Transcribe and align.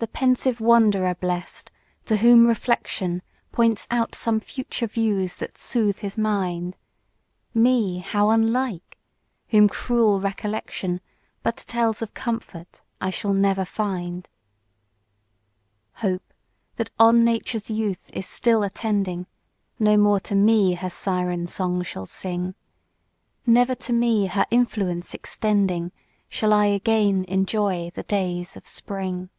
The 0.00 0.08
pensive 0.08 0.60
wanderer 0.60 1.14
bless'd, 1.14 1.70
to 2.06 2.16
whom 2.16 2.46
reflection 2.48 3.22
Points 3.52 3.86
out 3.92 4.14
some 4.16 4.40
future 4.40 4.88
views 4.88 5.36
that 5.36 5.56
soothe 5.56 5.98
his 5.98 6.18
mind; 6.18 6.76
Me 7.54 7.98
how 8.00 8.30
unlike! 8.30 8.98
whom 9.50 9.68
cruel 9.68 10.20
recollection 10.20 11.00
But 11.44 11.58
tells 11.58 12.02
of 12.02 12.12
comfort 12.12 12.82
I 13.00 13.10
shall 13.10 13.32
never 13.32 13.64
find! 13.64 14.28
Page 15.94 16.00
75 16.02 16.10
Hope, 16.10 16.34
that 16.74 16.90
on 16.98 17.24
Nature's 17.24 17.70
youth 17.70 18.10
is 18.12 18.26
still 18.26 18.64
attending, 18.64 19.26
No 19.78 19.96
more 19.96 20.18
to 20.20 20.34
me 20.34 20.74
her 20.74 20.90
syren 20.90 21.46
song 21.46 21.84
shall 21.84 22.06
sing; 22.06 22.56
Never 23.46 23.76
to 23.76 23.92
me 23.92 24.26
her 24.26 24.44
influence 24.50 25.14
extending, 25.14 25.92
Shall 26.28 26.52
I 26.52 26.66
again 26.66 27.24
enjoy 27.28 27.92
the 27.94 28.02
days 28.02 28.56
of 28.56 28.66
Spring! 28.66 29.30